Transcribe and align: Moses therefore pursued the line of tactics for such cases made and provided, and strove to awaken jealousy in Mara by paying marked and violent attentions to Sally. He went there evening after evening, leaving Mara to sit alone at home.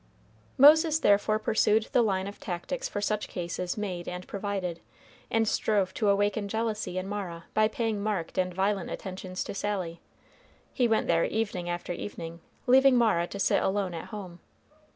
Moses 0.57 0.97
therefore 0.97 1.37
pursued 1.37 1.89
the 1.91 2.01
line 2.01 2.25
of 2.25 2.39
tactics 2.39 2.89
for 2.89 3.01
such 3.01 3.27
cases 3.27 3.77
made 3.77 4.07
and 4.07 4.27
provided, 4.27 4.79
and 5.29 5.47
strove 5.47 5.93
to 5.93 6.09
awaken 6.09 6.47
jealousy 6.47 6.97
in 6.97 7.07
Mara 7.07 7.43
by 7.53 7.67
paying 7.67 8.01
marked 8.01 8.39
and 8.39 8.51
violent 8.51 8.89
attentions 8.89 9.43
to 9.43 9.53
Sally. 9.53 10.01
He 10.73 10.87
went 10.87 11.05
there 11.05 11.25
evening 11.25 11.69
after 11.69 11.93
evening, 11.93 12.39
leaving 12.65 12.97
Mara 12.97 13.27
to 13.27 13.37
sit 13.37 13.61
alone 13.61 13.93
at 13.93 14.05
home. 14.05 14.39